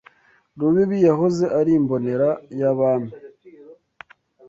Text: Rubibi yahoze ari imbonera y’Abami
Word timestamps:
Rubibi 0.59 0.97
yahoze 1.07 1.45
ari 1.59 1.71
imbonera 1.79 2.29
y’Abami 2.59 3.11